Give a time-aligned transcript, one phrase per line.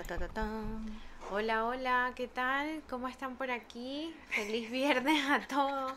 [0.00, 0.98] Ta, ta, ta, tan.
[1.30, 2.82] Hola, hola, ¿qué tal?
[2.88, 4.16] ¿Cómo están por aquí?
[4.30, 5.92] Feliz viernes a todos.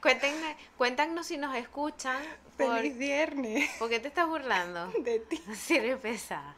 [0.00, 2.16] Cuéntenos, cuéntanos si nos escuchan.
[2.56, 4.86] Por, Feliz viernes ¿Por qué te estás burlando?
[5.02, 5.42] de ti.
[5.54, 6.54] Si eres pesada.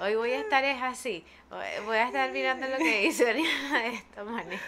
[0.00, 1.24] Hoy voy a estar es así.
[1.84, 4.60] Voy a estar mirando lo que dice Oriana de esta manera.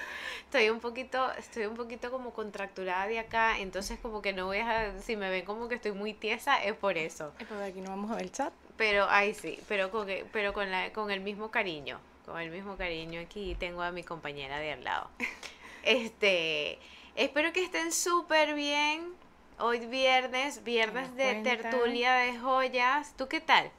[0.51, 4.59] Estoy un poquito, estoy un poquito como contracturada de acá, entonces como que no voy
[4.59, 7.33] a, si me ven como que estoy muy tiesa, es por eso.
[7.39, 8.53] Eh, Por aquí no vamos a ver el chat.
[8.77, 12.77] Pero, ay sí, pero con, pero con, la, con el mismo cariño, con el mismo
[12.77, 15.09] cariño aquí tengo a mi compañera de al lado.
[15.85, 16.81] Este,
[17.15, 19.15] espero que estén súper bien.
[19.61, 21.45] Hoy viernes, viernes de cuentan?
[21.45, 23.15] tertulia de joyas.
[23.17, 23.71] ¿Tú qué tal?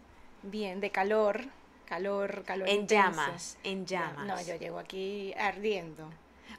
[0.42, 1.44] Bien, de calor.
[1.86, 2.70] Calor, calor.
[2.70, 3.12] En intenso.
[3.12, 4.26] llamas, en llamas.
[4.26, 6.10] No, yo llego aquí ardiendo.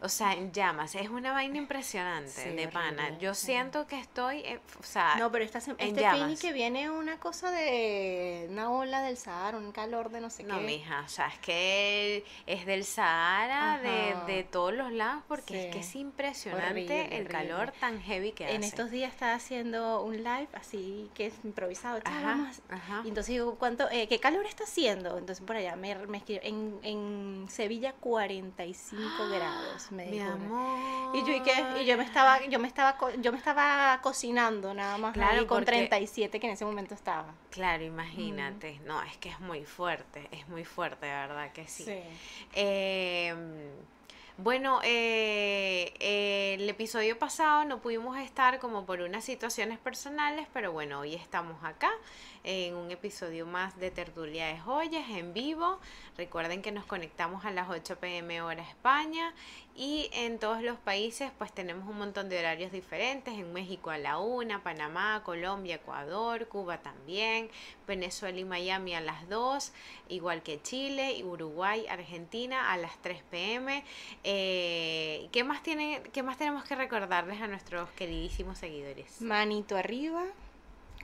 [0.01, 0.95] O sea, en llamas.
[0.95, 3.03] Es una vaina impresionante Sí, de pana.
[3.05, 6.29] horrible, Yo siento que estoy, eh, o sea, No, pero esta, se- en este llamas.
[6.31, 10.43] fin que viene una cosa de una ola del Sahara, un calor de no sé
[10.45, 10.65] No, qué.
[10.65, 13.81] mija, o sea, es que es del Sahara,
[14.27, 17.29] de, de todos los lados, porque es que es impresionante Horrible, el horrible.
[17.29, 18.67] calor tan heavy que En hace.
[18.69, 22.01] estos días estaba haciendo un live así que es improvisado.
[22.05, 23.03] Ajá, ajá.
[23.05, 25.19] Y entonces digo, ¿cuánto, eh, ¿qué calor está haciendo?
[25.19, 30.31] Entonces por allá me, me escribe, en, en Sevilla 45 grados, me Mi dijo.
[30.31, 31.17] amor.
[31.17, 31.53] Y yo, ¿y qué?
[31.81, 35.47] Y yo me estaba, yo me estaba, yo me estaba cocinando nada más Claro, ahí
[35.47, 37.35] con porque- 37 que en ese momento estaba.
[37.51, 38.79] Claro, imagínate.
[38.85, 41.85] No, es que es muy fuerte, es muy fuerte, de verdad que sí.
[41.85, 41.99] Sí.
[42.55, 43.35] Eh,
[44.39, 50.73] bueno, eh, eh, el episodio pasado no pudimos estar como por unas situaciones personales, pero
[50.73, 51.91] bueno, hoy estamos acá
[52.45, 55.79] en un episodio más de Tertulia de Joyas en vivo.
[56.17, 59.35] Recuerden que nos conectamos a las 8 pm hora España
[59.75, 63.35] y en todos los países pues tenemos un montón de horarios diferentes.
[63.35, 67.51] En México a la 1, Panamá, Colombia, Ecuador, Cuba también,
[67.93, 69.73] Venezuela y Miami a las 2,
[70.09, 73.85] igual que Chile, Uruguay, Argentina a las 3 pm.
[74.25, 79.21] Eh, ¿qué, más ¿Qué más tenemos que recordarles a nuestros queridísimos seguidores?
[79.21, 80.25] Manito arriba,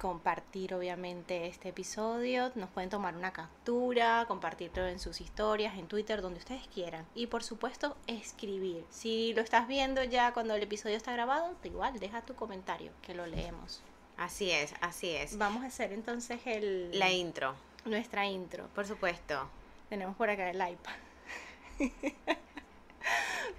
[0.00, 6.22] compartir obviamente este episodio, nos pueden tomar una captura, compartirlo en sus historias, en Twitter,
[6.22, 7.05] donde ustedes quieran.
[7.15, 8.82] Y por supuesto, escribir.
[8.88, 13.15] Si lo estás viendo ya cuando el episodio está grabado, igual deja tu comentario, que
[13.15, 13.82] lo leemos.
[14.19, 15.39] Así es, así es.
[15.39, 18.67] Vamos a hacer entonces el, La intro, nuestra intro.
[18.75, 19.49] por supuesto.
[19.89, 20.93] Tenemos por acá el iPad.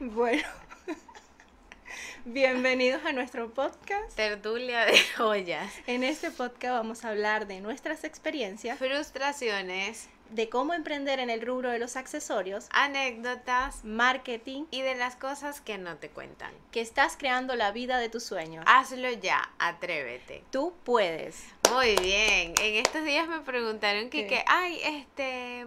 [0.01, 0.43] bueno,
[2.25, 4.13] bienvenidos a nuestro podcast.
[4.17, 5.73] Tertulia de joyas.
[5.87, 11.41] En este podcast vamos a hablar de nuestras experiencias, Frustraciones, de cómo emprender en el
[11.41, 16.51] rubro de los accesorios, anécdotas marketing, y de las cosas que no te cuentan.
[16.71, 18.63] que estás creando la vida de tus sueños.
[18.67, 20.43] Hazlo ya, atrévete.
[20.51, 21.45] Tú puedes.
[21.73, 22.53] Muy bien.
[22.61, 24.35] En estos días me preguntaron que, ¿Qué?
[24.35, 25.65] que ay, este,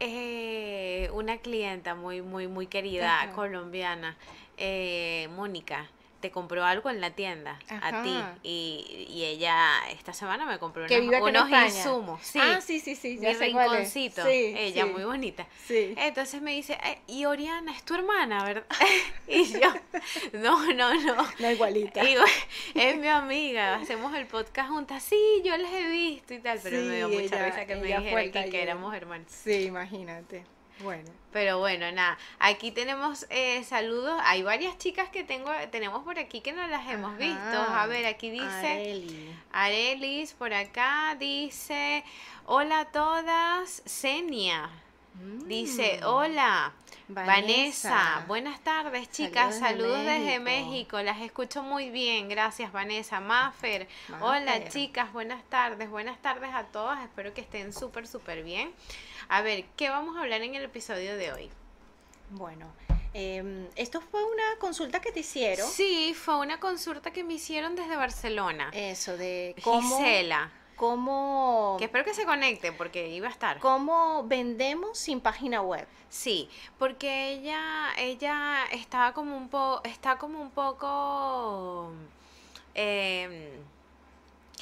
[0.00, 3.32] eh, una clienta muy, muy, muy querida, Ajá.
[3.32, 4.16] colombiana,
[4.56, 5.88] eh, Mónica,
[6.24, 9.56] te compró algo en la tienda a ti y, y ella
[9.90, 12.22] esta semana me compró Que unos, insumos.
[12.22, 13.18] Sí, Ah, sí, sí, sí.
[13.18, 13.94] mi Ya cuál es.
[13.94, 14.24] rinconcito.
[14.24, 15.46] Sí, ella sí, muy bonita.
[15.66, 15.92] Sí.
[15.98, 18.64] Entonces me dice, "Eh, y Oriana es tu hermana, ¿verdad?
[19.28, 19.70] y yo,
[20.32, 21.14] no, no, no.
[21.38, 22.02] No igualita.
[22.02, 22.22] Digo,
[22.74, 25.02] es mi amiga, hacemos el podcast juntas.
[25.02, 27.82] Sí, yo las he visto y tal, pero me dio mucha ella- risa que me
[27.98, 29.26] dijeran que, que éramos hermanos.
[29.30, 30.46] Sí, imagínate.
[30.80, 31.08] Bueno.
[31.32, 34.20] Pero bueno, nada, aquí tenemos eh, saludos.
[34.24, 37.18] Hay varias chicas que tengo, tenemos por aquí que no las hemos Ajá.
[37.18, 37.60] visto.
[37.74, 39.36] A ver, aquí dice Areli.
[39.52, 42.04] Arelis, por acá dice,
[42.46, 44.68] hola a todas, Senia.
[45.46, 46.06] Dice, Mm.
[46.06, 46.72] hola,
[47.06, 47.90] Vanessa.
[47.90, 48.24] Vanessa.
[48.26, 50.70] buenas tardes chicas, Saludos saludos, desde México.
[50.70, 53.86] México, las escucho muy bien, gracias Vanessa, Maffer,
[54.20, 58.72] hola chicas, buenas tardes, buenas tardes a todas, espero que estén súper, súper bien.
[59.34, 61.50] A ver, ¿qué vamos a hablar en el episodio de hoy?
[62.30, 62.72] Bueno,
[63.14, 65.68] em, esto fue una consulta que te hicieron.
[65.68, 68.70] Sí, fue una consulta que me hicieron desde Barcelona.
[68.72, 73.58] Eso de cómo, Gisela, cómo, que espero que se conecte porque iba a estar.
[73.58, 75.88] cómo vendemos sin página web.
[76.08, 76.48] Sí,
[76.78, 81.90] porque ella, ella estaba como un poco, está como un poco,
[82.72, 83.48] em,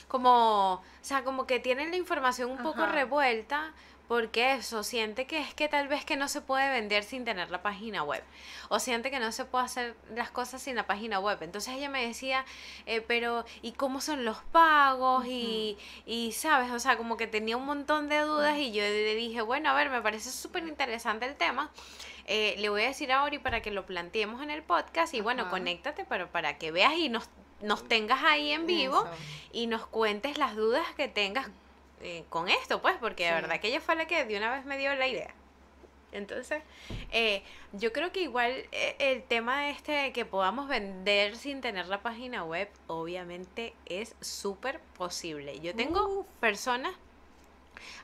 [0.09, 3.75] como, o sea, como que tiene la información un poco revuelta,
[4.13, 7.51] porque eso, siente que es que tal vez que no se puede vender sin tener
[7.51, 8.23] la página web,
[8.69, 11.39] o siente que no se puede hacer las cosas sin la página web.
[11.41, 12.45] Entonces ella me decía,
[12.85, 15.25] eh, pero ¿y cómo son los pagos?
[15.27, 16.71] y, y, ¿sabes?
[16.73, 19.73] O sea, como que tenía un montón de dudas y yo le dije, bueno, a
[19.73, 21.71] ver, me parece súper interesante el tema.
[22.27, 25.23] Eh, le voy a decir a Ori para que lo planteemos en el podcast y
[25.23, 27.31] bueno, conéctate para, para que veas y nos
[27.63, 29.15] nos tengas ahí en vivo Eso.
[29.53, 31.49] y nos cuentes las dudas que tengas
[32.03, 33.35] eh, con esto, pues, porque de Sí.
[33.43, 35.33] verdad que ella fue la que de una vez me dio la idea.
[36.13, 36.63] Entonces,
[37.11, 41.87] eh, yo creo que igual eh, el tema este de que podamos vender sin tener
[41.87, 45.59] la página web, obviamente es súper posible.
[45.61, 46.93] Yo tengo personas,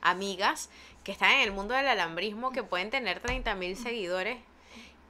[0.00, 0.70] amigas,
[1.04, 4.38] que están en el mundo del alambrismo, que pueden tener 30 mil seguidores,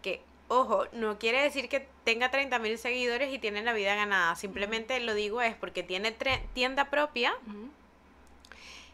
[0.03, 4.35] que, ojo, no quiere decir que tenga 30 mil seguidores y tienen la vida ganada.
[4.37, 6.13] Simplemente lo digo es porque tiene
[6.55, 7.33] tienda propia,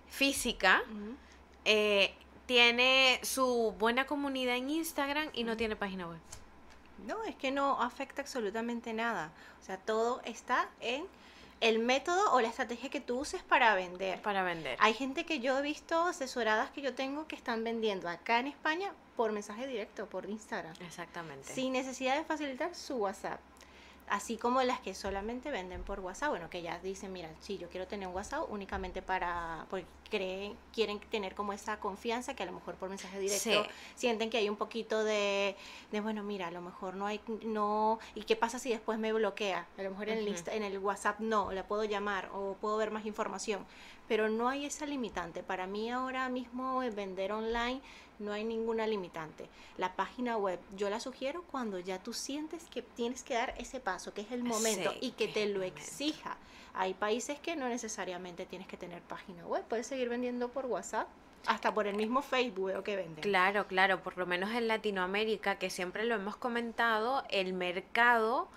[0.08, 0.82] física,
[1.64, 2.14] eh,
[2.46, 6.20] tiene su buena comunidad en Instagram y no tiene página web.
[7.06, 9.32] No, es que no afecta absolutamente nada.
[9.60, 11.06] O sea, todo está en
[11.60, 14.20] el método o la estrategia que tú uses para vender.
[14.22, 14.76] Para vender.
[14.80, 18.48] Hay gente que yo he visto, asesoradas que yo tengo, que están vendiendo acá en
[18.48, 21.52] España por mensaje directo, por Instagram, Exactamente.
[21.52, 23.40] sin necesidad de facilitar su WhatsApp.
[24.06, 27.68] Así como las que solamente venden por WhatsApp, bueno, que ya dicen, mira, sí, yo
[27.70, 29.66] quiero tener un WhatsApp únicamente para,
[30.18, 33.58] creen, quieren tener como esa confianza que a lo mejor por mensaje directo Sí.
[33.96, 35.56] sienten que hay un poquito de,
[35.90, 39.12] de, bueno, mira, a lo mejor no hay, no, ¿y qué pasa si después me
[39.12, 39.66] bloquea?
[39.76, 40.34] A lo mejor en, el, Ujú.
[40.36, 43.66] Insta- en el WhatsApp no, la puedo llamar o puedo ver más información,
[44.06, 45.42] pero no hay esa limitante.
[45.42, 47.80] Para mí ahora mismo vender online
[48.20, 49.48] no hay ninguna limitante.
[49.78, 53.80] La página web yo la sugiero cuando ya tú sientes que tienes que dar ese
[53.80, 55.78] paso, que es el momento Sí, y que te lo momento.
[55.80, 56.36] exija.
[56.74, 61.08] Hay países que no necesariamente tienes que tener página web, puedes seguir vendiendo por WhatsApp,
[61.46, 63.22] hasta por el mismo Facebook que venden.
[63.22, 68.48] Claro, claro, por lo menos en Latinoamérica, que siempre lo hemos comentado, el mercado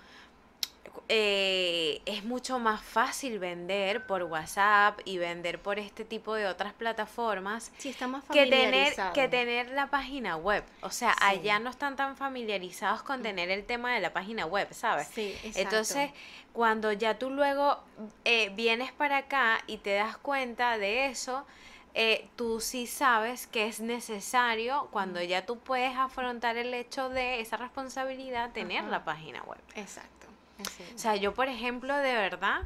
[1.09, 6.73] eh, es mucho más fácil vender por WhatsApp y vender por este tipo de otras
[6.73, 10.63] plataformas Sí, está más que tener, que tener la página web.
[10.81, 11.23] O sea, Sí.
[11.23, 15.07] allá no están tan familiarizados con tener el tema de la página web, ¿sabes?
[15.07, 15.59] Sí, exacto.
[15.59, 16.11] Entonces,
[16.53, 17.79] cuando ya tú luego
[18.25, 21.45] eh, vienes para acá y te das cuenta de eso,
[21.93, 27.39] eh, tú sí sabes que es necesario cuando ya tú puedes afrontar el hecho de
[27.41, 28.89] esa responsabilidad, tener Ajá.
[28.89, 29.59] la página web.
[29.75, 30.16] Exacto.
[30.59, 30.83] Así.
[30.95, 32.61] O sea, yo, por ejemplo, de verdad,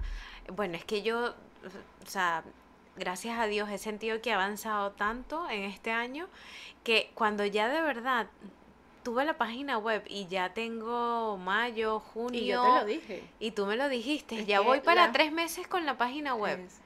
[0.53, 1.33] bueno, es que yo,
[2.03, 2.43] o sea,
[2.97, 6.27] gracias a Dios he sentido que he avanzado tanto en este año
[6.83, 8.27] que cuando ya de verdad
[9.03, 13.23] tuve la página web y ya tengo mayo, junio, y yo te lo dije.
[13.39, 16.35] y tú me lo dijiste, Es ya voy para la- tres meses con la página
[16.35, 16.59] web.
[16.59, 16.79] Es-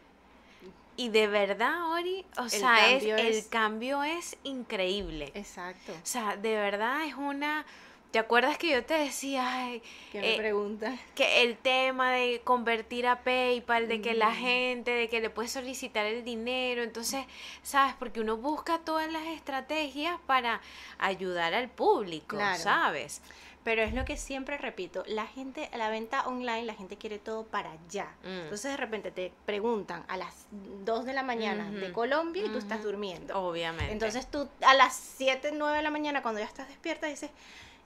[0.97, 5.29] Y de verdad, Ori, o sea, es, el cambio es increíble.
[5.33, 5.91] Exacto.
[5.91, 7.65] O sea, de verdad es una...
[8.15, 9.83] ¿Te acuerdas que yo te decía, ay,
[10.13, 10.97] Que me eh, pregunta.
[11.15, 14.35] que el tema de convertir a PayPal, de que la Mm.
[14.35, 17.25] gente, de que le puedes solicitar el dinero, entonces,
[17.61, 17.93] ¿sabes?
[17.99, 20.61] Porque uno busca todas las estrategias para
[20.97, 22.63] ayudar al público, Claro.
[22.63, 23.21] ¿sabes?
[23.65, 27.43] Pero es lo que siempre repito, la gente, la venta online, la gente quiere todo
[27.43, 28.15] para allá.
[28.23, 28.43] Mm.
[28.43, 32.59] Entonces de repente te preguntan a las 2 de la mañana de Colombia y tú
[32.59, 33.37] estás durmiendo.
[33.37, 33.91] Obviamente.
[33.91, 37.29] Entonces tú a las 7, 9 de la mañana cuando ya estás despierta dices,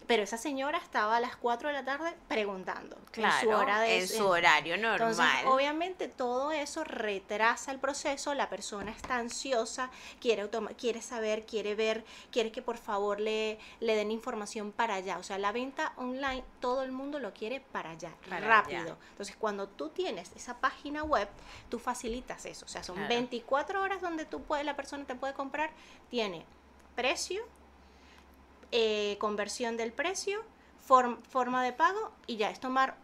[0.07, 3.79] pero esa señora estaba a las 4 de la tarde preguntando claro, en su hora
[3.81, 5.09] de en su horario normal.
[5.11, 11.75] Entonces, obviamente todo eso retrasa el proceso, la persona está ansiosa, quiere, quiere saber, quiere
[11.75, 15.19] ver, quiere que por favor le, le den información para allá.
[15.19, 18.81] O sea, la venta online, todo el mundo lo quiere para allá, Para rápido.
[18.81, 18.95] allá.
[19.11, 21.29] Entonces, cuando tú tienes esa página web,
[21.69, 22.65] tú facilitas eso.
[22.65, 23.09] O sea, son Claro.
[23.09, 25.69] 24 horas donde tú puedes, la persona te puede comprar,
[26.09, 26.45] tiene
[26.95, 27.43] precio,
[28.71, 30.43] eh, conversión del precio,
[30.87, 32.95] form- forma de pago y ya es tomar,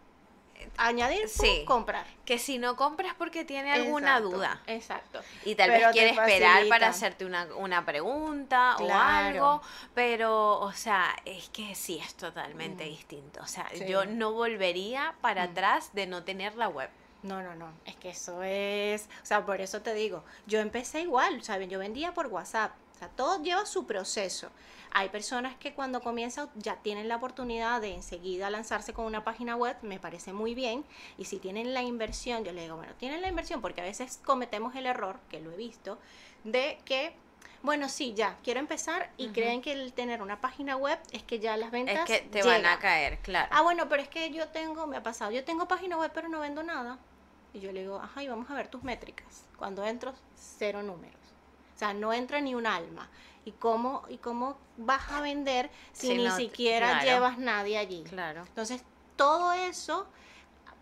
[0.77, 1.63] añadir, pum, sí.
[1.65, 2.05] comprar.
[2.25, 5.19] que si no compras porque tiene alguna Exacto, duda Exacto.
[5.43, 9.61] y tal Pero vez quiere esperar para hacerte una, una pregunta o algo,
[9.93, 12.87] pero, o sea, es que sí es totalmente Mm.
[12.89, 13.41] distinto.
[13.41, 13.85] O sea, Sí.
[13.87, 15.51] yo no volvería para Mm.
[15.51, 16.89] atrás de no tener la web.
[17.21, 17.71] No, no, no.
[17.85, 19.09] Es que eso es.
[19.23, 20.23] O sea, por eso te digo.
[20.45, 21.69] Yo empecé igual, ¿saben?
[21.69, 22.71] Yo vendía por WhatsApp.
[22.95, 24.49] O sea, todo lleva su proceso.
[24.91, 29.57] Hay personas que cuando comienzan ya tienen la oportunidad de enseguida lanzarse con una página
[29.57, 30.85] web, me parece muy bien.
[31.17, 34.21] Y si tienen la inversión, yo le digo, bueno, tienen la inversión porque a veces
[34.23, 35.97] cometemos el error, que lo he visto,
[36.45, 37.13] de que,
[37.61, 41.39] bueno, sí, ya, quiero empezar y creen que el tener una página web es que
[41.39, 43.49] ya las ventas Es que te van a caer, claro.
[43.51, 46.29] Ah, bueno, pero es que yo tengo, me ha pasado, yo tengo página web pero
[46.29, 46.97] no vendo nada.
[47.53, 49.43] Y yo le digo, ajá, y vamos a ver tus métricas.
[49.57, 51.24] Cuando entro, cero números.
[51.75, 53.09] O sea, no entra ni un alma.
[53.43, 57.05] ¿Y cómo, y cómo vas a vender si ni no, siquiera claro.
[57.05, 58.03] llevas nadie allí?
[58.03, 58.41] Claro.
[58.47, 58.83] Entonces,
[59.15, 60.07] todo eso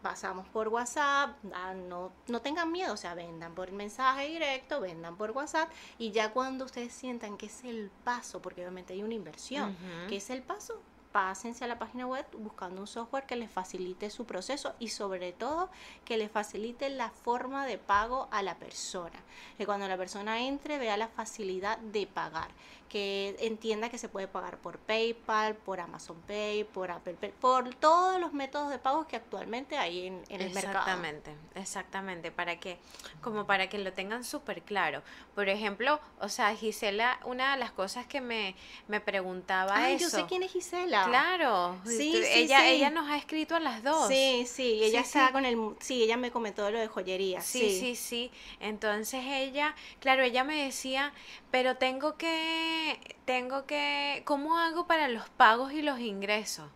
[0.01, 5.15] pasamos por WhatsApp, ah, no, no tengan miedo, o sea, vendan por mensaje directo, vendan
[5.15, 9.13] por WhatsApp y ya cuando ustedes sientan que es el paso, porque obviamente hay una
[9.13, 10.09] inversión, Ujú.
[10.09, 10.81] que es el paso,
[11.13, 15.31] pásense a la página web buscando un software que les facilite su proceso y sobre
[15.31, 15.69] todo
[16.03, 19.19] que les facilite la forma de pago a la persona.
[19.57, 22.49] Que cuando la persona entre vea la facilidad de pagar
[22.93, 27.73] que entienda que se puede pagar por PayPal, por Amazon Pay, por Apple Pay, por
[27.73, 30.77] todos los métodos de pago que actualmente hay en, el mercado.
[30.77, 32.77] Exactamente, exactamente, para que,
[33.23, 35.01] como para que lo tengan súper claro.
[35.33, 38.55] Por ejemplo, o sea, Gisela, una de las cosas que me,
[38.87, 40.03] me preguntaba Ay, eso.
[40.03, 41.02] yo sé quién es Gisela.
[41.05, 42.65] Claro, Sí, sí, ella, sí.
[42.67, 44.07] ella nos ha escrito a las dos.
[44.07, 45.33] Sí, sí, ella Sí, está sí.
[45.33, 48.31] con el, sí, ella me comentó lo de joyería, Sí, sí, sí.
[48.59, 51.13] Entonces ella, claro, ella me decía,
[51.51, 56.69] pero tengo que, tengo que, ¿cómo hago para los pagos y los ingresos?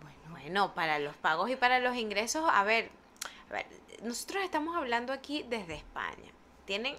[0.00, 2.90] Bueno, Bueno, para los pagos y para los ingresos, a ver,
[3.50, 3.66] a ver,
[4.02, 6.30] nosotros estamos hablando aquí desde España.
[6.66, 6.96] Tienen,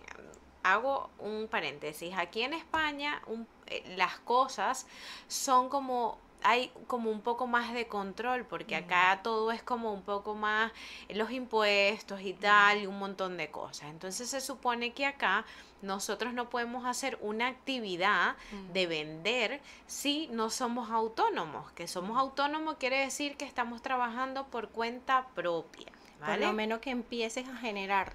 [0.63, 4.85] hago un paréntesis, aquí en España un- eh, las cosas
[5.27, 10.03] son como hay como un poco más de control porque acá todo es como un
[10.03, 10.71] poco más
[11.09, 13.89] los impuestos y tal y un montón de cosas.
[13.89, 15.45] Entonces se supone que acá
[15.81, 18.71] nosotros no podemos hacer una actividad Mm.
[18.73, 21.71] de vender si no somos autónomos.
[21.73, 25.87] Que somos autónomos quiere decir que estamos trabajando por cuenta propia.
[26.19, 26.45] por ¿Vale?
[26.47, 28.13] lo menos que empieces a generar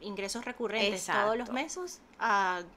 [0.00, 2.00] ingresos recurrentes todos los meses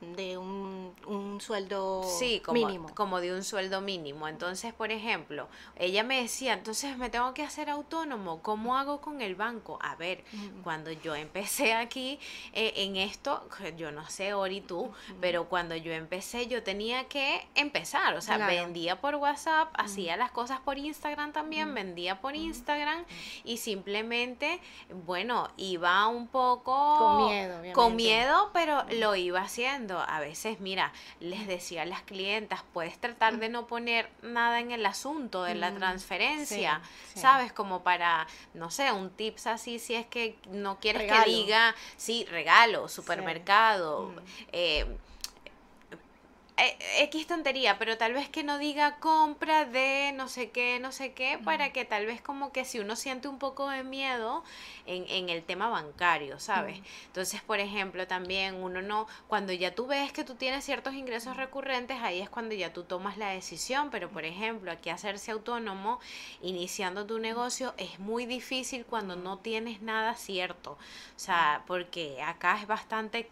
[0.01, 2.95] de un, un sueldo Sí, como, mínimo.
[2.95, 4.27] como de un sueldo mínimo.
[4.27, 9.21] Entonces, por ejemplo, ella me decía, entonces me tengo que hacer autónomo, ¿cómo hago con
[9.21, 9.79] el banco?
[9.81, 10.23] A ver,
[10.63, 12.19] cuando yo empecé aquí
[12.53, 13.47] eh, en esto,
[13.77, 18.38] yo no sé, Ori tú, pero cuando yo empecé yo tenía que empezar, o sea,
[18.38, 18.53] Claro.
[18.53, 23.03] vendía por WhatsApp, hacía las cosas por Instagram también, vendía por Instagram
[23.43, 24.59] y simplemente,
[25.05, 27.73] bueno, iba un poco Con miedo, obviamente.
[27.73, 29.99] con miedo, pero lo iba haciendo.
[29.99, 34.71] A veces, mira, les decía a las clientas, puedes tratar de no poner nada en
[34.71, 37.19] el asunto de la Mm, transferencia, sí, sí.
[37.21, 37.51] ¿sabes?
[37.53, 41.23] Como para, no sé, un tips así, si es que no quieres Regalo.
[41.25, 44.19] que diga, sí, regalo, supermercado, Mm.
[44.51, 44.97] eh,
[46.55, 51.13] X tontería, pero tal vez que no diga compra de no sé qué, no sé
[51.13, 54.43] qué, para que tal vez como que si uno siente un poco de miedo
[54.86, 56.79] en, en el tema bancario, ¿sabes?
[57.07, 61.38] Entonces, por ejemplo, también uno no, cuando ya tú ves que tú tienes ciertos ingresos
[61.38, 66.00] recurrentes, ahí es cuando ya tú tomas la decisión, pero por ejemplo, aquí hacerse autónomo,
[66.43, 70.77] iniciando tu negocio, es muy difícil cuando no tienes nada cierto, o
[71.19, 73.29] sea, porque acá es bastante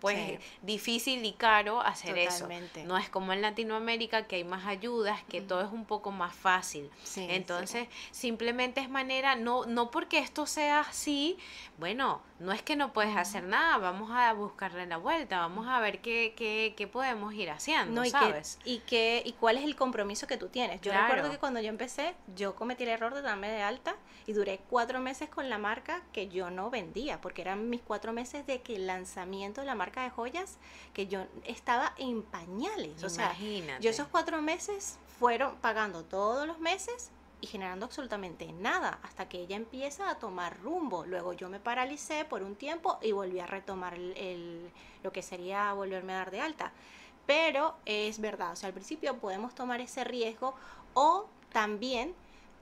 [0.00, 0.38] pues Sí.
[0.62, 2.80] difícil y caro hacer Totalmente.
[2.80, 2.88] eso.
[2.88, 6.34] No es como en Latinoamérica que hay más ayudas, que todo es un poco más
[6.34, 6.90] fácil.
[7.04, 11.38] Sí, Entonces, simplemente es manera, no, no porque esto sea así,
[11.78, 15.78] bueno, no es que no puedes hacer nada, vamos a buscarle la vuelta, vamos a
[15.78, 18.58] ver qué, qué, qué podemos ir haciendo, No, y, ¿sabes?
[18.64, 20.80] qué, y, qué, y cuál es el compromiso que tú tienes.
[20.80, 23.94] Yo recuerdo que cuando yo empecé, yo cometí el error de darme de alta
[24.26, 28.12] y duré cuatro meses con la marca que yo no vendía, porque eran mis cuatro
[28.14, 30.56] meses de que el lanzamiento de la marca de joyas,
[30.94, 33.04] que yo estaba en pañales.
[33.04, 33.82] O sea, Imagínate.
[33.82, 39.38] yo esos cuatro meses fueron pagando todos los meses y generando absolutamente nada hasta que
[39.40, 41.04] ella empieza a tomar rumbo.
[41.06, 44.70] Luego yo me paralicé por un tiempo y volví a retomar el, el-
[45.02, 46.72] lo que sería volverme a dar de alta.
[47.26, 50.54] Pero es verdad, o sea, al principio podemos tomar ese riesgo
[50.94, 52.14] o también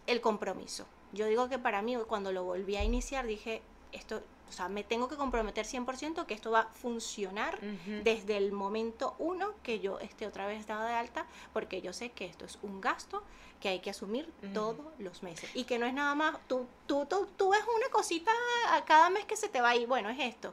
[0.06, 0.86] el compromiso.
[1.12, 4.84] Yo digo que para mí cuando lo volví a iniciar dije, esto, o sea, me
[4.84, 7.58] tengo que comprometer 100% que esto va a funcionar
[8.02, 12.10] desde el momento uno que yo esté otra vez dada de alta, porque yo sé
[12.10, 13.22] que esto es un gasto
[13.60, 15.50] que hay que asumir todos los meses.
[15.54, 18.30] Y que no es nada más, tú, tú, tú, tú ves una cosita
[18.70, 20.52] a cada mes que se te va ir, bueno, es esto.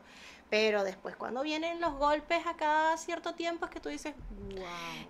[0.49, 4.13] Pero después cuando vienen los golpes a cada cierto tiempo es que tú dices,
[4.55, 4.65] wow.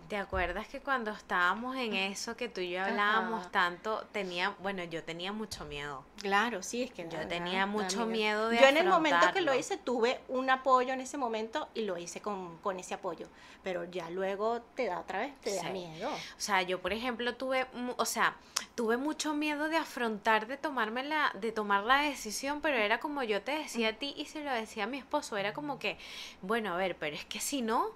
[0.08, 3.52] ¿Te acuerdas que cuando estábamos en eso que tú y yo hablábamos Ajá.
[3.52, 6.06] tanto, tenía, bueno, yo tenía mucho miedo.
[6.22, 8.06] Claro, sí, es que Yo tenía mucho amiga.
[8.06, 11.68] miedo de Yo en el momento que lo hice tuve un apoyo en ese momento
[11.74, 13.28] y lo hice con, con ese apoyo,
[13.62, 16.10] pero ya luego te da otra vez, te da miedo.
[16.10, 18.36] O sea, yo por ejemplo tuve, o sea,
[18.76, 23.22] tuve mucho miedo de afrontar, de tomarme la, de tomar la decisión, pero era como
[23.24, 25.98] yo te decía a ti y se lo decía a mi esposo, era como que,
[26.42, 27.90] bueno, a ver, pero es que si no,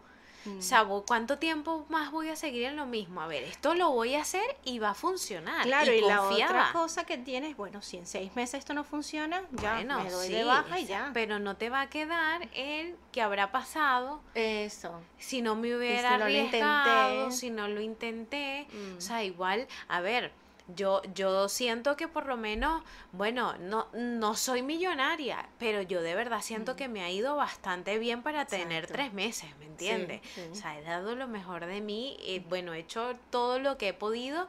[0.45, 0.59] Mm.
[0.59, 3.19] o sea, vo- ¿cuánto tiempo más voy a seguir en lo mismo?
[3.21, 5.65] A ver, esto lo voy a hacer y va a funcionar.
[5.65, 9.43] Claro, y, la otra cosa que tienes, bueno, si en seis meses esto no funciona,
[9.61, 11.11] ya Bueno, me doy sí, de baja y ya.
[11.13, 15.01] Pero no te va a quedar el que habrá pasado Eso.
[15.17, 17.35] si no me hubiera no lo arriesgado, intenté.
[17.35, 18.65] si no lo intenté.
[18.71, 18.97] Mm.
[18.97, 20.31] O sea, igual, a ver,
[20.75, 26.15] yo, yo siento que por lo menos, bueno, no, no soy millonaria, pero yo de
[26.15, 28.91] verdad siento que me ha ido bastante bien para tener Mm.
[28.91, 30.21] Tres meses, ¿me entiendes?
[30.35, 30.41] sí.
[30.51, 33.89] O sea, he dado lo mejor de mí, y, bueno, he hecho todo lo que
[33.89, 34.47] he podido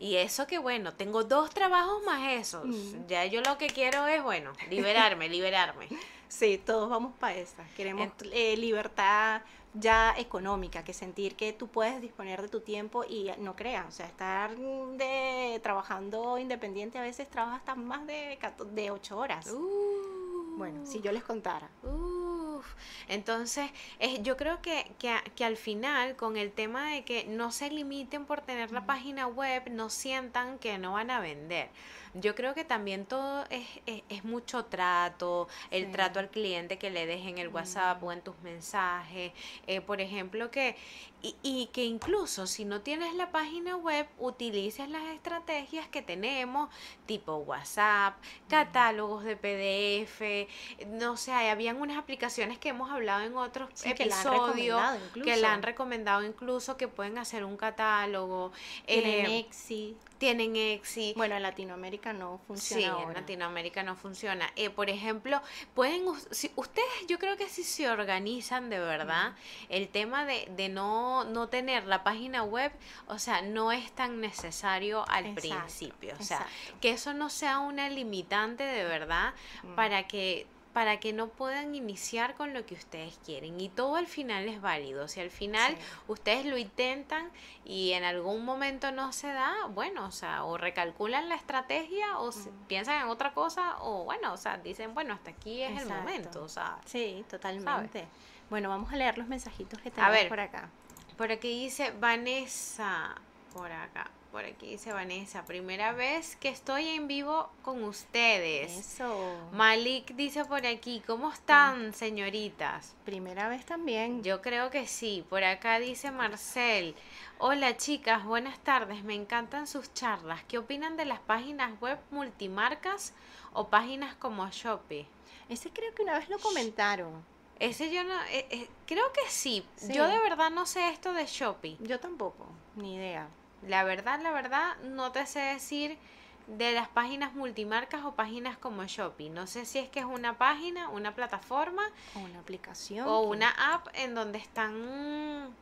[0.00, 2.66] Y eso que bueno, tengo dos trabajos más esos.
[2.66, 3.06] Mm.
[3.06, 5.88] Ya yo lo que quiero es, bueno, liberarme, liberarme.
[6.28, 7.64] Sí, todos vamos para esa.
[7.76, 9.42] Queremos eh, libertad
[9.74, 13.90] ya económica, que sentir que tú puedes disponer de tu tiempo y no creas, o
[13.90, 18.38] sea, estar de trabajando independiente a veces trabajas hasta más de,
[18.72, 19.46] de 8 horas.
[19.52, 20.23] Uh.
[20.56, 21.68] Bueno, si yo les contara.
[21.82, 22.64] Uf.
[23.08, 27.70] Entonces, es, yo creo que, que, al final, con el tema de que no se
[27.70, 31.68] limiten por tener la página web, no sientan que no van a vender.
[32.14, 35.92] Yo creo que también todo es, es, es mucho trato, el Sí.
[35.92, 39.32] trato al cliente que le des en el WhatsApp o en tus mensajes.
[39.66, 40.76] Eh, por ejemplo, que,
[41.22, 46.68] y, y que incluso si no tienes la página web, utilices las estrategias que tenemos,
[47.06, 48.14] tipo WhatsApp,
[48.48, 50.43] catálogos de PDF,
[50.86, 54.80] no sé, habían unas aplicaciones que hemos hablado en otros Sí, episodios
[55.12, 58.52] que la han recomendado incluso que pueden hacer un catálogo.
[58.86, 59.96] Tienen eh, Exi.
[60.18, 61.12] tienen Exi.
[61.16, 63.14] Bueno, en Latinoamérica no funciona Sí, en.
[63.14, 64.50] Latinoamérica no funciona.
[64.56, 65.40] Eh, por ejemplo,
[65.74, 69.32] pueden, si, ustedes, yo creo que si se organizan de verdad,
[69.68, 72.72] el tema de, de no, no tener la página web,
[73.06, 76.14] o sea, no es tan necesario al Exacto, principio.
[76.18, 76.74] O sea, exacto.
[76.80, 79.32] que eso no sea una limitante de verdad
[79.62, 79.74] Mm.
[79.74, 80.33] para que
[80.74, 84.60] para que no puedan iniciar con lo que ustedes quieren y todo al final es
[84.60, 85.82] válido si al final Sí.
[86.08, 87.30] ustedes lo intentan
[87.64, 92.30] y en algún momento no se da bueno o sea o recalculan la estrategia o
[92.66, 96.42] piensan en otra cosa o bueno o sea dicen bueno hasta aquí es el momento
[96.44, 98.06] o sea Sí, totalmente.
[98.50, 100.28] Bueno, vamos a leer los mensajitos que A tenemos ver.
[100.28, 100.68] por acá.
[101.16, 103.14] Por aquí dice Vanessa.
[103.54, 104.10] Por acá.
[104.34, 105.44] Por aquí dice Vanessa.
[105.44, 108.76] Primera vez que estoy en vivo con ustedes.
[108.76, 109.32] Eso.
[109.52, 111.00] Malik dice por aquí.
[111.06, 112.96] ¿Cómo están, señoritas?
[113.04, 114.24] Primera vez también.
[114.24, 115.24] Yo creo que sí.
[115.30, 116.96] Por acá dice Marcel.
[117.38, 119.04] Hola chicas, buenas tardes.
[119.04, 120.42] Me encantan sus charlas.
[120.48, 123.14] ¿Qué opinan de las páginas web multimarcas
[123.52, 125.06] o páginas como Shopee?
[125.48, 127.24] Ese creo que una vez lo comentaron.
[127.60, 129.64] Ese yo no, eh, eh, creo que sí.
[129.76, 129.92] Sí.
[129.92, 131.76] Yo de verdad no sé esto de Shopee.
[131.78, 133.28] Yo tampoco, ni idea.
[133.68, 135.98] La verdad, la verdad, no te sé decir
[136.46, 139.30] de las páginas multimarcas o páginas como Shopee.
[139.30, 141.82] No sé si es que es una página, una plataforma
[142.14, 143.08] O una aplicación.
[143.08, 145.54] o una app en donde están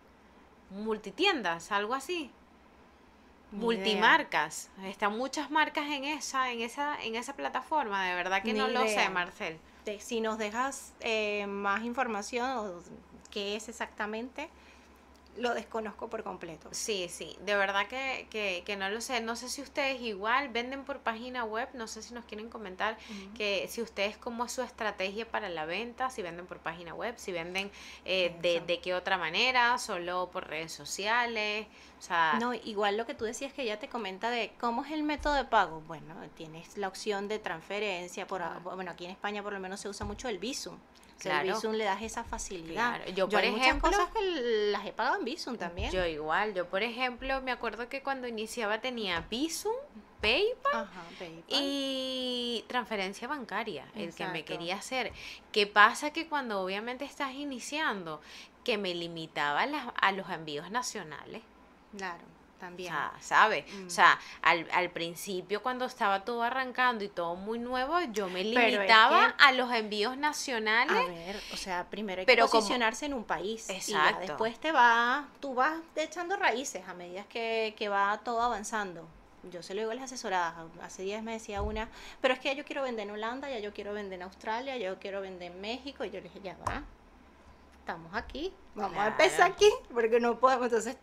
[0.71, 2.31] multitiendas, algo así.
[3.53, 4.71] Ni Multimarcas.
[4.85, 8.07] Están muchas marcas en esa, en esa, en esa plataforma.
[8.07, 9.09] De verdad que Ni no lo sé.
[9.11, 9.59] Marcel.
[10.01, 12.83] Si nos dejas eh, más información o
[13.31, 14.49] qué es exactamente,
[15.37, 16.69] lo desconozco por completo.
[16.73, 19.21] Sí, sí, de verdad que, que, que no lo sé.
[19.21, 22.99] No sé si ustedes igual venden por página web, no sé si nos quieren comentar
[23.37, 27.15] que si ustedes cómo es su estrategia para la venta, si venden por página web,
[27.17, 27.71] si venden
[28.05, 31.67] eh, de, de qué otra manera, solo por redes sociales,
[31.99, 34.91] o sea, No, igual lo que tú decías que ella te comenta de cómo es
[34.91, 35.81] el método de pago.
[35.87, 38.27] Bueno, tienes la opción de transferencia.
[38.27, 38.43] por.
[38.63, 40.79] Bueno, aquí en España por lo menos se usa mucho el Visum.
[41.23, 41.49] Claro.
[41.49, 42.97] El Visum le das esa facilidad.
[42.97, 43.11] Claro.
[43.13, 45.91] Yo, por hay muchas ejemplo- cosas que las he pagado en Visum también.
[45.93, 49.73] yo igual, yo por ejemplo me acuerdo que cuando iniciaba tenía Visum,
[50.21, 51.45] PayPal Ajá, PayPal.
[51.49, 54.45] y transferencia bancaria, el que me Exacto.
[54.47, 55.13] quería hacer.
[55.51, 58.21] ¿Qué pasa que cuando obviamente estás iniciando,
[58.65, 61.43] que me limitaba las- a los envíos nacionales?
[61.97, 62.23] Claro,
[62.63, 62.93] O también.
[62.93, 63.67] sea, ¿sabe?
[63.73, 63.87] Mm.
[63.87, 68.45] O sea, al, al principio cuando estaba todo arrancando y todo muy nuevo, yo me
[68.45, 70.97] Pero es limitaba que- a los envíos nacionales.
[70.97, 73.69] A ver, o sea, primero hay Pero que como- posicionarse en un país.
[73.69, 74.21] Y Exacto.
[74.21, 79.07] ya después te va, tú vas echando raíces a medida que, que va todo avanzando.
[79.51, 80.55] Yo se lo digo a las asesoradas.
[80.83, 81.89] Hace días me decía una,
[82.21, 84.91] pero es que yo quiero vender en Holanda, ya yo quiero vender en Australia, ya
[84.91, 86.05] yo quiero vender en México.
[86.05, 86.85] Y yo le dije, ya va,
[87.81, 90.67] estamos aquí, vamos a empezar aquí, porque no podemos.
[90.67, 90.97] Entonces,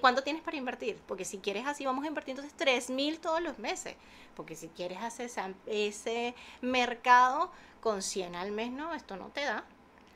[0.00, 0.98] ¿cuánto tienes para invertir?
[1.06, 3.96] Porque si quieres así, vamos a invertir entonces 3 mil todos los meses.
[4.34, 5.30] Porque si quieres hacer
[5.66, 9.64] ese mercado con 100 al mes, no, esto no te da.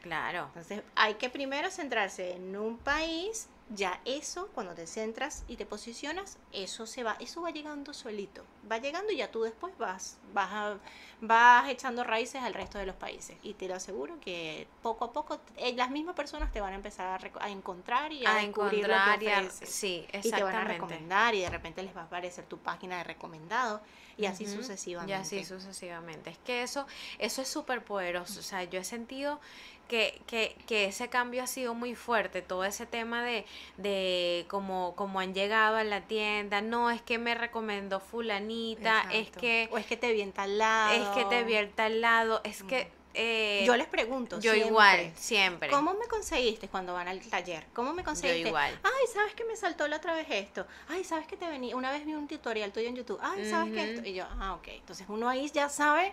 [0.02, 0.44] Claro.
[0.48, 5.66] Entonces hay que primero centrarse en un país, ya eso, cuando te centras y te
[5.66, 10.18] posicionas, eso se va, eso va llegando solito, va llegando y ya tú después vas,
[10.32, 10.78] vas, a-
[11.20, 13.36] vas echando raíces al resto de los países.
[13.42, 16.76] Y te lo aseguro que poco a poco eh, las mismas personas te van a
[16.76, 20.30] empezar a, encontrar y a, A descubrir lo que encontrar y a- sí, Y te
[20.30, 20.72] van a exactamente.
[20.74, 23.80] recomendar y de repente les va a aparecer tu página de recomendado
[24.18, 25.36] y así sucesivamente.
[25.36, 26.30] Y así sucesivamente.
[26.30, 26.86] Es que eso,
[27.18, 28.40] eso es súper poderoso.
[28.40, 29.40] O sea, yo he sentido
[29.88, 32.42] que, que, que ese cambio ha sido muy fuerte.
[32.42, 33.44] Todo ese tema de,
[33.76, 36.60] de cómo, cómo han llegado a la tienda.
[36.60, 39.06] No, es que me recomendó fulanita.
[39.12, 40.92] Es que o es que te vi en tal lado.
[40.92, 42.40] es que te vi al tal lado.
[42.44, 44.36] Es que eh, Yo les pregunto.
[44.40, 45.70] yo siempre, igual, siempre.
[45.70, 47.64] ¿Cómo me conseguiste cuando van al taller?
[47.72, 48.48] ¿Cómo me conseguiste?
[48.48, 48.78] igual.
[48.82, 50.66] Ay, ¿sabes que me saltó la otra vez esto?
[50.88, 51.74] Ay, ¿sabes que te venía?
[51.76, 53.18] Una vez vi un tutorial tuyo en YouTube.
[53.22, 54.06] Ay, ¿sabes que esto?
[54.06, 54.68] Y yo, ah, ok.
[54.68, 56.12] Entonces uno ahí ya sabe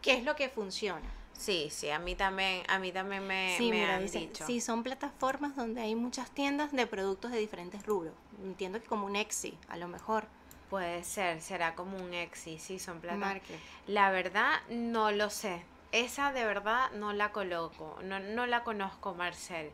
[0.00, 1.19] qué es lo que funciona.
[1.40, 4.46] Sí, sí, a mí también, a mí también me, sí, me mira, han dice, dicho.
[4.46, 8.12] sí, son plataformas donde hay muchas tiendas de productos de diferentes rubros.
[8.44, 10.26] Entiendo que como un Etsy, a lo mejor.
[10.68, 13.16] Puede ser, será como un exi, sí, son plata.
[13.16, 13.58] Marque.
[13.86, 15.62] La verdad, no lo sé.
[15.92, 19.70] Esa de verdad no la coloco, no, no la conozco, Marcel.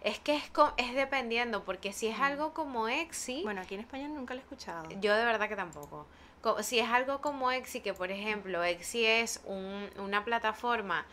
[0.00, 0.44] Es que es,
[0.78, 4.42] es dependiendo, porque si es algo como Exi, Bueno, aquí en España nunca lo he
[4.42, 4.88] escuchado.
[5.00, 6.06] yo de verdad que tampoco.
[6.62, 11.04] Si es algo como Exi, que por ejemplo, Exi es un- una plataforma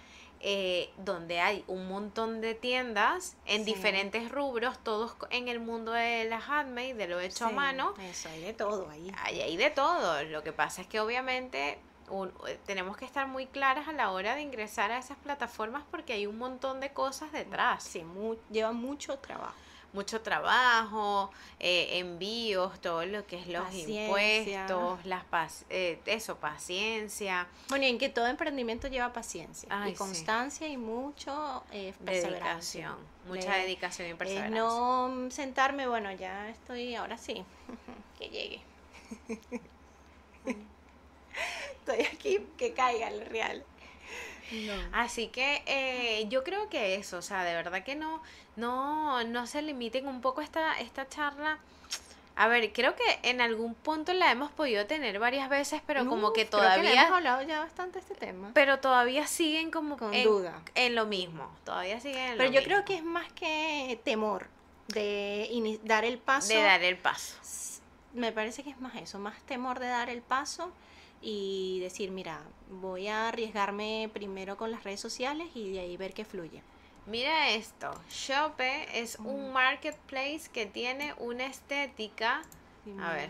[0.46, 3.74] eh, donde hay un montón de tiendas en Sí.
[3.74, 8.28] diferentes rubros, todos en el mundo de las handmade, de lo hecho a mano, Eso,
[8.28, 9.10] hay de todo ahí.
[9.24, 10.22] hay, hay de todo.
[10.26, 14.12] Lo que pasa es que obviamente un- eh, tenemos que estar muy claras a la
[14.12, 17.82] hora de ingresar a esas plataformas porque hay un montón de cosas detrás.
[17.82, 19.56] Sí, mu- lleva mucho trabajo.
[19.93, 21.29] Mucho trabajo,
[21.60, 24.06] eh, envíos, todo lo que es los Paciencia.
[24.06, 25.23] impuestos, las
[25.69, 29.97] eh, eso, paciencia, Bueno, y en que todo emprendimiento lleva paciencia Ay, y sí.
[29.99, 32.89] constancia y mucho eh, perseverancia.
[32.89, 34.60] dedicación, mucha Le- dedicación y Es perseverancia.
[34.60, 37.43] no sentarme, bueno, ya estoy, ahora sí,
[38.17, 38.62] que llegue.
[41.79, 43.63] estoy aquí, que caiga el real.
[44.54, 44.74] No.
[44.94, 48.22] Así que eh, yo creo que eso, o sea, de verdad que no,
[48.56, 51.58] no, no se limiten un poco esta, esta charla.
[52.36, 56.34] A ver, creo que en algún punto la hemos podido tener varias veces, pero como
[56.34, 58.50] que Uf, creo le hemos todavía, hablado ya bastante este tema.
[58.56, 60.60] pero todavía siguen como Con en, duda.
[60.74, 64.48] en lo mismo, todavía siguen en Pero lo yo creo que es más que temor
[64.88, 66.48] de dar el paso.
[66.48, 67.36] de dar el paso.
[68.13, 70.72] Me parece que es más eso, más temor de dar el paso
[71.24, 76.14] y decir, mira, voy a arriesgarme primero con las redes sociales y de ahí ver
[76.14, 76.62] qué fluye.
[77.06, 82.42] Mira esto, Shope es un marketplace que tiene una estética
[83.02, 83.30] A ver.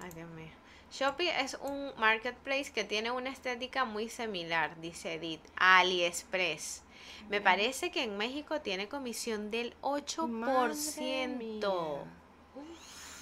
[0.00, 0.48] Ay, Dios mío.
[0.92, 6.82] Shopee es un marketplace que tiene una estética muy similar, dice Edith, a AliExpress.
[7.28, 11.98] Me parece que en México tiene comisión del 8%.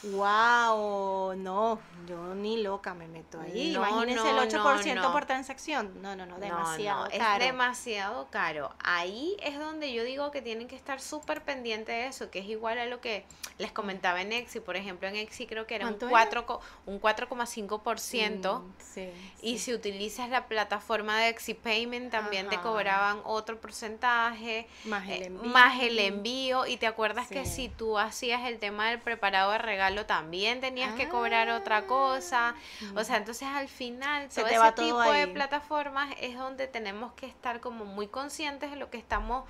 [0.05, 3.73] Wow, no, yo ni loca me meto ahí.
[3.73, 6.03] No, Imagínense no, el 8% no, por transacción.
[6.03, 7.45] No, no, no, demasiado no, es caro.
[7.45, 8.71] demasiado caro.
[8.83, 12.47] Ahí es donde yo digo que tienen que estar súper pendientes de eso, que es
[12.47, 13.25] igual a lo que
[13.59, 14.59] les comentaba en Exi.
[14.61, 16.11] Por ejemplo, en Exi creo que era un ¿Cuánto era?
[16.11, 18.61] 4, co- un 4,5%.
[18.61, 19.09] Mm, sí,
[19.41, 19.59] Y sí.
[19.59, 25.51] si utilizas la plataforma de ExiPayment también te cobraban otro porcentaje, más el eh, envío.
[25.51, 26.67] más el envío.
[26.67, 30.95] Y te acuerdas que si tú hacías el tema del preparado de regalo también tenías
[30.95, 32.55] que cobrar otra cosa.
[32.97, 34.31] O sea, entonces al final Ah.
[34.31, 37.85] Se todo te ese va todo tipo de plataformas es donde tenemos que estar como
[37.85, 39.45] muy conscientes de lo que estamos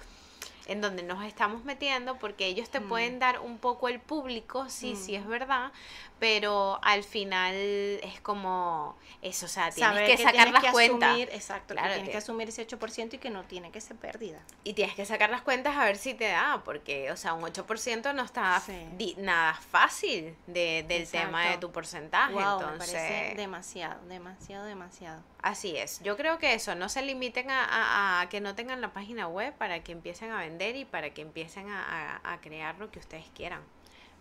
[0.67, 2.89] en donde nos estamos metiendo porque ellos te Mm.
[2.89, 5.21] pueden dar un poco el público, sí, sí Mm.
[5.21, 5.73] es verdad,
[6.19, 11.09] pero al final es como eso, o sea, tienes Saber que sacar tienes las cuentas
[11.11, 13.97] asumir, exacto, Claro, que tienes que- asumir ese 8% y que no tiene que ser
[13.97, 14.39] pérdida.
[14.65, 17.43] y tienes que sacar las cuentas a ver si te da, porque, o sea, un
[17.45, 18.73] 8% no está Sí.
[18.97, 22.93] di- nada fácil de, del tema de tu porcentaje, Wow, me entonces...
[22.93, 25.23] parece demasiado, demasiado, demasiado.
[25.43, 28.81] Así es, yo creo que eso, no se limiten a, a- a que no tengan
[28.81, 31.83] la página web para que empiecen a vender y para que empiecen a,
[32.23, 33.63] a- a crear lo que ustedes quieran,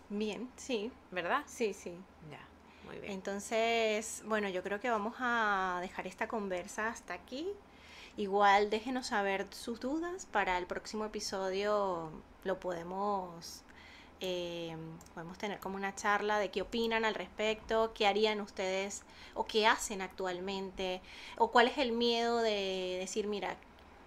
[0.08, 1.42] Bien, sí, ¿verdad?
[1.46, 1.92] sí, sí.
[2.30, 2.40] Ya,
[2.86, 3.12] muy bien.
[3.12, 7.48] Entonces, bueno, yo creo que vamos a dejar esta conversa hasta aquí.
[8.16, 12.10] Igual déjenos saber sus dudas para el próximo episodio.
[12.44, 13.62] Lo podemos,
[14.20, 14.76] eh,
[15.14, 19.02] podemos tener como una charla de qué opinan al respecto, qué harían ustedes
[19.34, 21.00] o qué hacen actualmente,
[21.38, 23.56] o cuál es el miedo de decir, mira,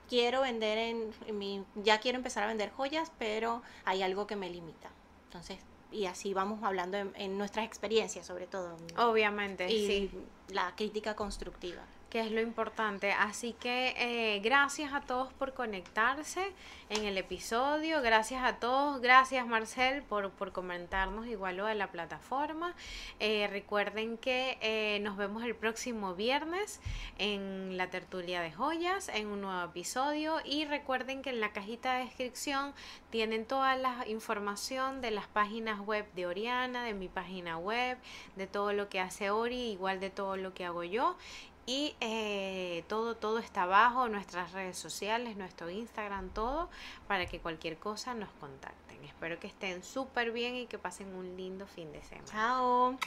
[0.08, 4.36] quiero vender en, en mi, ya quiero empezar a vender joyas, pero hay algo que
[4.36, 4.89] me limita.
[5.26, 5.60] Entonces,
[5.91, 8.78] y así vamos hablando en, en nuestras experiencias, sobre todo.
[8.98, 10.12] Obviamente, y sí.
[10.50, 11.82] la crítica constructiva.
[12.15, 13.12] Que es lo importante.
[13.12, 16.54] Así que eh, gracias a todos por conectarse
[16.89, 18.01] en el episodio.
[18.01, 19.01] Gracias a todos.
[19.01, 22.73] Gracias Marcel por, por comentarnos igual lo de la plataforma.
[23.19, 26.80] Eh, recuerden que eh, nos vemos el próximo viernes
[27.17, 30.38] en la tertulia de joyas, en un nuevo episodio.
[30.45, 32.73] Y recuerden que en la cajita de descripción
[33.10, 37.97] tienen toda la información de las páginas web de Oriana, de mi página web,
[38.38, 41.17] de todo lo que hace Ori, igual de todo lo que hago yo.
[41.65, 46.69] Y eh, todo, todo está abajo, nuestras redes sociales, nuestro Instagram, todo,
[47.08, 49.04] para que cualquier cosa nos contacten.
[49.04, 52.28] Espero que estén súper bien y que pasen un lindo fin de semana.
[52.28, 52.97] Chao.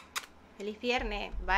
[0.57, 1.33] Feliz viernes.
[1.47, 1.57] Bye.